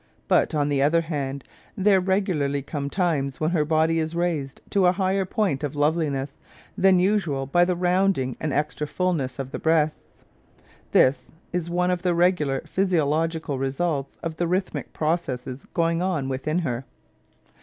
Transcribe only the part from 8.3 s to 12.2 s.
and extra fullness of the breasts. (This is one of the